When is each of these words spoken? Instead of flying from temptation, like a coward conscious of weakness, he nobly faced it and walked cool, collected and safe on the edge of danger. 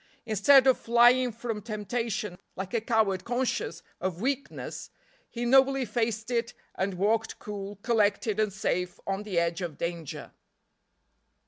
Instead 0.25 0.65
of 0.65 0.79
flying 0.79 1.31
from 1.31 1.61
temptation, 1.61 2.39
like 2.55 2.73
a 2.73 2.81
coward 2.81 3.23
conscious 3.23 3.83
of 3.99 4.19
weakness, 4.19 4.89
he 5.29 5.45
nobly 5.45 5.85
faced 5.85 6.31
it 6.31 6.55
and 6.73 6.95
walked 6.95 7.37
cool, 7.37 7.75
collected 7.83 8.39
and 8.39 8.51
safe 8.51 8.99
on 9.05 9.21
the 9.21 9.37
edge 9.37 9.61
of 9.61 9.77
danger. 9.77 10.31